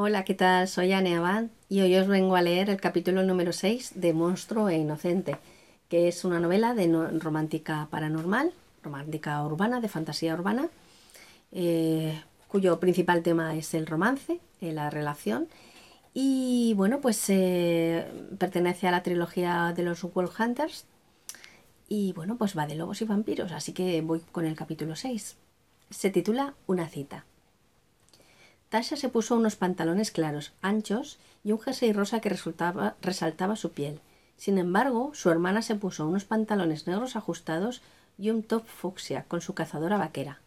[0.00, 0.68] Hola, ¿qué tal?
[0.68, 4.68] Soy Anne Abad y hoy os vengo a leer el capítulo número 6 de Monstruo
[4.68, 5.38] e Inocente,
[5.88, 6.86] que es una novela de
[7.18, 8.52] romántica paranormal,
[8.84, 10.68] romántica urbana, de fantasía urbana,
[11.50, 15.48] eh, cuyo principal tema es el romance, eh, la relación.
[16.14, 18.06] Y bueno, pues eh,
[18.38, 20.86] pertenece a la trilogía de los Wolf Hunters.
[21.88, 25.36] Y bueno, pues va de lobos y vampiros, así que voy con el capítulo 6.
[25.90, 27.24] Se titula Una cita.
[28.68, 32.36] Tasha se puso unos pantalones claros, anchos y un jersey rosa que
[33.00, 34.00] resaltaba su piel.
[34.36, 37.82] Sin embargo, su hermana se puso unos pantalones negros ajustados
[38.18, 40.40] y un top fucsia con su cazadora vaquera.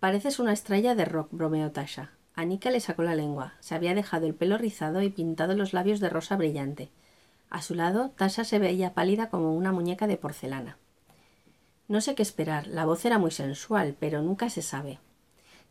[0.00, 2.10] Pareces una estrella de rock, bromeó Tasha.
[2.34, 3.54] Anika le sacó la lengua.
[3.60, 6.90] Se había dejado el pelo rizado y pintado los labios de rosa brillante.
[7.50, 10.78] A su lado, Tasha se veía pálida como una muñeca de porcelana.
[11.86, 12.66] No sé qué esperar.
[12.66, 14.98] La voz era muy sensual, pero nunca se sabe.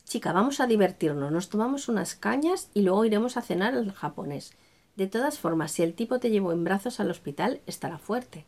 [0.09, 4.53] Chica, vamos a divertirnos, nos tomamos unas cañas y luego iremos a cenar al japonés.
[4.95, 8.47] De todas formas, si el tipo te llevó en brazos al hospital, estará fuerte.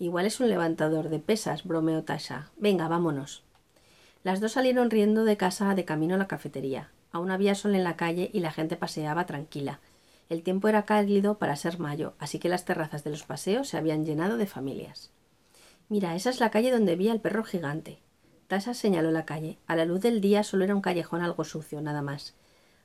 [0.00, 2.50] Igual es un levantador de pesas, bromeó Tasha.
[2.56, 3.44] Venga, vámonos.
[4.24, 6.90] Las dos salieron riendo de casa de camino a la cafetería.
[7.12, 9.78] Aún había sol en la calle y la gente paseaba tranquila.
[10.28, 13.76] El tiempo era cálido para ser mayo, así que las terrazas de los paseos se
[13.76, 15.12] habían llenado de familias.
[15.88, 18.00] Mira, esa es la calle donde vi al perro gigante.
[18.52, 19.56] Tasha señaló la calle.
[19.66, 22.34] A la luz del día solo era un callejón algo sucio, nada más.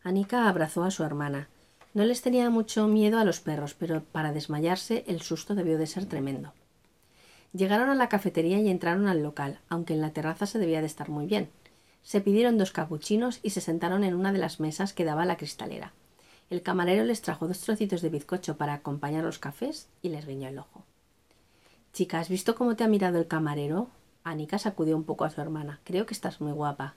[0.02, 1.50] Anika abrazó a su hermana.
[1.94, 5.86] No les tenía mucho miedo a los perros, pero para desmayarse el susto debió de
[5.86, 6.54] ser tremendo.
[7.52, 10.88] Llegaron a la cafetería y entraron al local, aunque en la terraza se debía de
[10.88, 11.50] estar muy bien.
[12.02, 15.26] Se pidieron dos capuchinos y se sentaron en una de las mesas que daba a
[15.26, 15.92] la cristalera.
[16.50, 20.48] El camarero les trajo dos trocitos de bizcocho para acompañar los cafés y les guiñó
[20.48, 20.86] el ojo.
[21.92, 23.90] Chica, ¿has visto cómo te ha mirado el camarero?
[24.30, 25.80] Anika sacudió un poco a su hermana.
[25.84, 26.96] Creo que estás muy guapa.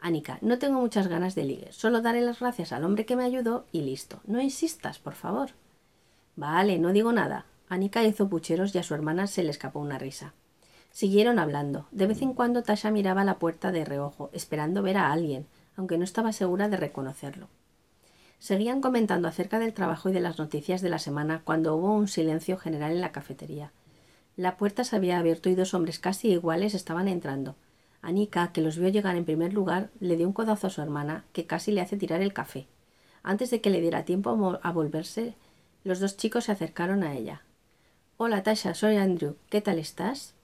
[0.00, 1.72] Anika, no tengo muchas ganas de ligue.
[1.72, 4.20] Solo daré las gracias al hombre que me ayudó y listo.
[4.26, 5.50] No insistas, por favor.
[6.34, 7.44] Vale, no digo nada.
[7.68, 10.32] Anika hizo pucheros y a su hermana se le escapó una risa.
[10.90, 11.86] Siguieron hablando.
[11.90, 15.46] De vez en cuando Tasha miraba la puerta de reojo, esperando ver a alguien,
[15.76, 17.48] aunque no estaba segura de reconocerlo.
[18.38, 22.08] Seguían comentando acerca del trabajo y de las noticias de la semana cuando hubo un
[22.08, 23.72] silencio general en la cafetería.
[24.36, 27.54] La puerta se había abierto y dos hombres casi iguales estaban entrando.
[28.00, 31.24] Anika, que los vio llegar en primer lugar, le dio un codazo a su hermana,
[31.32, 32.66] que casi le hace tirar el café.
[33.22, 35.34] Antes de que le diera tiempo a volverse,
[35.84, 37.42] los dos chicos se acercaron a ella.
[38.16, 39.36] Hola, Tasha, soy Andrew.
[39.50, 40.34] ¿Qué tal estás?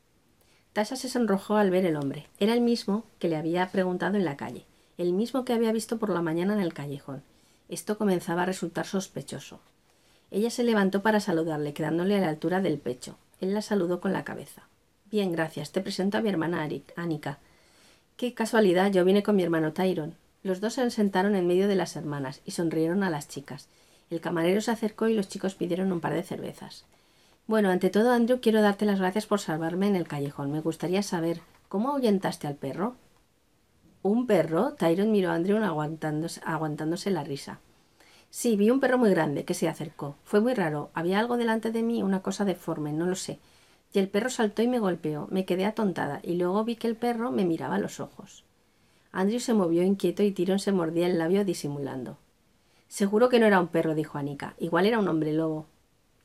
[0.73, 2.27] Tasha se sonrojó al ver el hombre.
[2.39, 4.67] Era el mismo que le había preguntado en la calle,
[4.99, 7.23] el mismo que había visto por la mañana en el callejón.
[7.69, 9.61] Esto comenzaba a resultar sospechoso.
[10.31, 13.17] Ella se levantó para saludarle, quedándole a la altura del pecho.
[13.41, 14.69] Él la saludó con la cabeza.
[15.11, 15.73] Bien, gracias.
[15.73, 17.39] Te presento a mi hermana Anika.
[18.17, 20.17] Qué casualidad, yo vine con mi hermano Tyron.
[20.43, 23.69] Los dos se sentaron en medio de las hermanas y sonrieron a las chicas.
[24.11, 26.85] El camarero se acercó y los chicos pidieron un par de cervezas.
[27.47, 30.53] Bueno, ante todo, Andrew, quiero darte las gracias por salvarme en el callejón.
[30.53, 32.97] Me gustaría saber, ¿cómo ahuyentaste al perro?
[34.03, 34.75] ¿Un perro?
[34.75, 37.61] Tyron miró a Andrew aguantándose la risa.
[38.31, 40.17] Sí, vi un perro muy grande que se acercó.
[40.25, 40.91] Fue muy raro.
[40.95, 43.39] Había algo delante de mí, una cosa deforme, no lo sé.
[43.93, 45.29] Y el perro saltó y me golpeó.
[45.31, 48.45] Me quedé atontada y luego vi que el perro me miraba a los ojos.
[49.13, 52.19] Andrew se movió inquieto y Tyron se mordía el labio disimulando.
[52.87, 54.55] Seguro que no era un perro, dijo Anika.
[54.59, 55.67] Igual era un hombre lobo.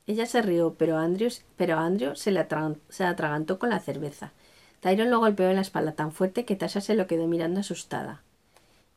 [0.06, 2.46] Ella se rió, pero Andrew, pero Andrew se, le
[2.90, 4.32] se atragantó con la cerveza.
[4.80, 8.22] Tyron lo golpeó en la espalda tan fuerte que Tasha se lo quedó mirando asustada.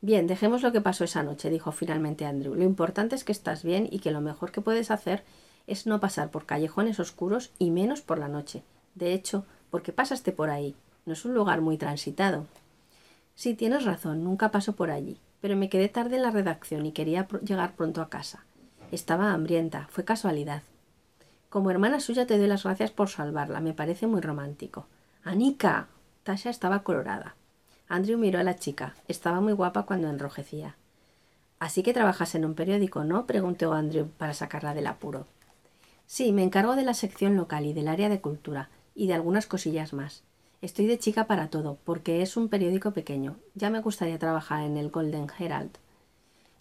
[0.07, 2.55] Bien, dejemos lo que pasó esa noche, dijo finalmente Andrew.
[2.55, 5.25] Lo importante es que estás bien y que lo mejor que puedes hacer
[5.67, 8.63] es no pasar por callejones oscuros y menos por la noche.
[8.95, 10.77] De hecho, porque pasaste por ahí.
[11.05, 12.45] No es un lugar muy transitado.
[13.35, 16.93] Sí, tienes razón, nunca paso por allí, pero me quedé tarde en la redacción y
[16.93, 18.45] quería llegar pronto a casa.
[18.93, 20.63] Estaba hambrienta, fue casualidad.
[21.49, 24.87] Como hermana suya te doy las gracias por salvarla, me parece muy romántico.
[25.25, 25.89] Anika.
[26.23, 27.35] Tasha estaba colorada.
[27.89, 28.95] Andrew miró a la chica.
[29.07, 30.75] Estaba muy guapa cuando enrojecía.
[31.59, 33.25] Así que trabajas en un periódico, ¿no?
[33.25, 35.25] preguntó Andrew para sacarla del apuro.
[36.05, 39.47] Sí, me encargo de la sección local y del área de cultura, y de algunas
[39.47, 40.23] cosillas más.
[40.61, 43.37] Estoy de chica para todo, porque es un periódico pequeño.
[43.55, 45.71] Ya me gustaría trabajar en el Golden Herald.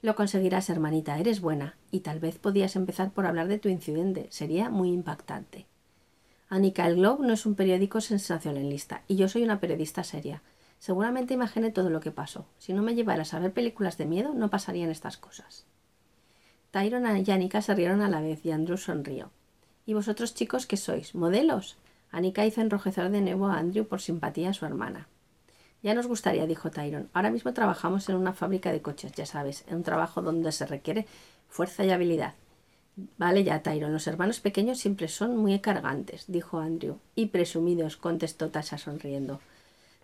[0.02, 4.26] Lo conseguirás, hermanita, eres buena, y tal vez podías empezar por hablar de tu incidente.
[4.30, 5.66] Sería muy impactante.
[6.48, 10.42] Anika, el Globe no es un periódico sensacionalista, y yo soy una periodista seria.
[10.78, 12.46] Seguramente imaginé todo lo que pasó.
[12.58, 15.64] Si no me llevaras a ver películas de miedo, no pasarían estas cosas.
[16.70, 19.30] Tyron y Anika se rieron a la vez y Andrew sonrió.
[19.86, 21.14] ¿Y vosotros chicos qué sois?
[21.14, 21.76] ¿Modelos?
[22.10, 25.08] Anika hizo enrojecer de nuevo a Andrew por simpatía a su hermana.
[25.82, 27.08] Ya nos gustaría, dijo Tyron.
[27.12, 30.66] Ahora mismo trabajamos en una fábrica de coches, ya sabes, en un trabajo donde se
[30.66, 31.06] requiere
[31.48, 32.34] fuerza y habilidad.
[33.18, 36.98] Vale ya, Tyron, los hermanos pequeños siempre son muy cargantes, dijo Andrew.
[37.14, 39.40] Y presumidos, contestó Tasha sonriendo.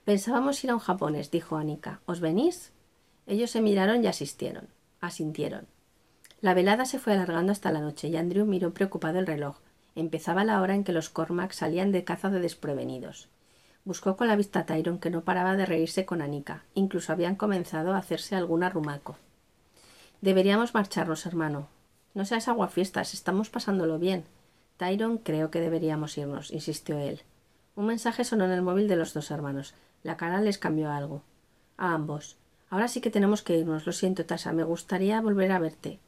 [0.04, 2.00] Pensábamos ir a un japonés, dijo Anika.
[2.06, 2.72] ¿Os venís?
[3.26, 4.68] Ellos se miraron y asistieron.
[5.00, 5.66] Asintieron.
[6.40, 9.58] La velada se fue alargando hasta la noche y Andrew miró preocupado el reloj.
[9.94, 13.28] Empezaba la hora en que los Cormac salían de caza de desprevenidos.
[13.84, 16.64] Buscó con la vista a Tyron, que no paraba de reírse con Anika.
[16.74, 19.16] Incluso habían comenzado a hacerse algún arrumaco.
[20.20, 21.68] Deberíamos marcharnos, hermano.
[22.14, 24.24] No seas aguafiestas, estamos pasándolo bien.
[24.78, 27.22] Tyron, creo que deberíamos irnos, insistió él.
[27.74, 29.74] Un mensaje sonó en el móvil de los dos hermanos.
[30.02, 31.22] La cara les cambió algo.
[31.76, 32.36] A ambos.
[32.70, 33.86] Ahora sí que tenemos que irnos.
[33.86, 34.52] Lo siento, Tasa.
[34.52, 35.98] Me gustaría volver a verte.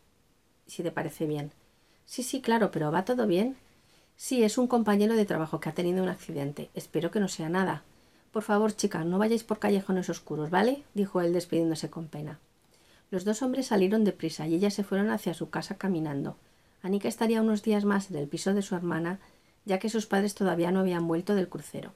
[0.66, 1.52] Si te parece bien.
[2.04, 3.56] Sí, sí, claro, pero ¿va todo bien?
[4.16, 6.70] Sí, es un compañero de trabajo que ha tenido un accidente.
[6.74, 7.82] Espero que no sea nada.
[8.32, 10.82] Por favor, chica, no vayáis por callejones oscuros, ¿vale?
[10.94, 12.38] dijo él despidiéndose con pena.
[13.10, 16.36] Los dos hombres salieron deprisa y ellas se fueron hacia su casa caminando.
[16.82, 19.20] Anika estaría unos días más en el piso de su hermana,
[19.64, 21.92] ya que sus padres todavía no habían vuelto del crucero.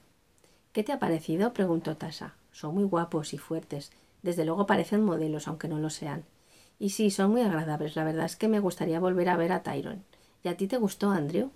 [0.71, 1.53] ¿Qué te ha parecido?
[1.53, 2.35] preguntó Tasa.
[2.51, 3.91] Son muy guapos y fuertes.
[4.21, 6.25] Desde luego parecen modelos, aunque no lo sean.
[6.77, 7.95] Y sí, son muy agradables.
[7.95, 10.03] La verdad es que me gustaría volver a ver a Tyron.
[10.43, 11.51] ¿Y a ti te gustó, Andrew?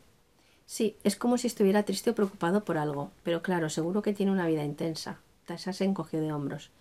[0.66, 4.32] Sí, es como si estuviera triste o preocupado por algo, pero claro, seguro que tiene
[4.32, 5.20] una vida intensa.
[5.46, 6.72] Tasha se encogió de hombros.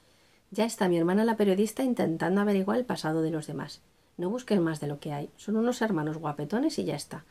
[0.50, 3.80] Ya está mi hermana la periodista intentando averiguar el pasado de los demás.
[4.16, 5.30] No busquen más de lo que hay.
[5.36, 7.24] Son unos hermanos guapetones y ya está.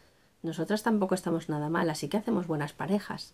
[0.44, 3.34] Nosotras tampoco estamos nada mal, así que hacemos buenas parejas.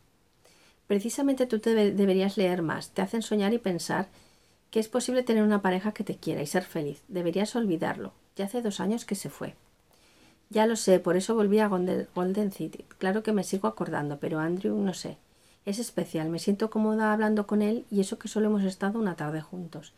[0.87, 2.89] Precisamente tú te deberías leer más.
[2.89, 4.07] Te hacen soñar y pensar
[4.71, 7.03] que es posible tener una pareja que te quiera y ser feliz.
[7.07, 8.13] Deberías olvidarlo.
[8.35, 9.55] Ya hace dos años que se fue.
[10.49, 12.85] Ya lo sé, por eso volví a Golden City.
[12.97, 15.17] Claro que me sigo acordando, pero Andrew no sé.
[15.65, 19.15] Es especial, me siento cómoda hablando con él y eso que solo hemos estado una
[19.15, 19.93] tarde juntos.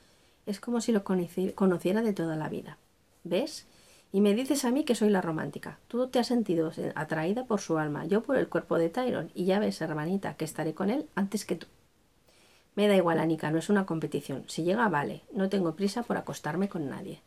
[0.47, 2.80] Es como si lo conociera de toda la vida.
[3.24, 3.68] ¿Ves?
[4.11, 5.79] Y me dices a mí que soy la romántica.
[5.88, 9.45] Tú te has sentido atraída por su alma, yo por el cuerpo de Tyron, y
[9.45, 11.67] ya ves, hermanita, que estaré con él antes que tú.
[12.75, 14.45] Me da igual, Anika, no es una competición.
[14.47, 15.23] Si llega, vale.
[15.33, 17.21] No tengo prisa por acostarme con nadie.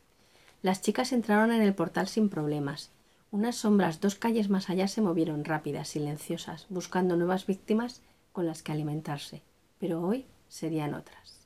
[0.62, 2.90] Las chicas entraron en el portal sin problemas.
[3.30, 8.00] Unas sombras dos calles más allá se movieron rápidas, silenciosas, buscando nuevas víctimas
[8.32, 9.42] con las que alimentarse.
[9.78, 11.41] Pero hoy serían otras.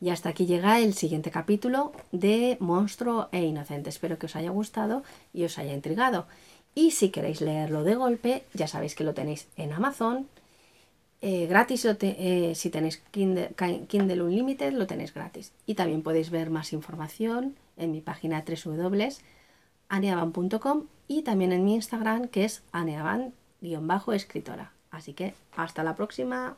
[0.00, 3.88] Y hasta aquí llega el siguiente capítulo de Monstruo e Inocente.
[3.88, 5.02] Espero que os haya gustado
[5.32, 6.26] y os haya intrigado.
[6.74, 10.28] Y si queréis leerlo de golpe, ya sabéis que lo tenéis en Amazon.
[11.22, 13.54] Eh, gratis, eh, si tenéis Kindle,
[13.88, 15.52] Kindle Unlimited, lo tenéis gratis.
[15.64, 19.08] Y también podéis ver más información en mi página www
[19.88, 24.72] aneaban.com y también en mi Instagram que es aneaban-escritora.
[24.90, 26.56] Así que hasta la próxima.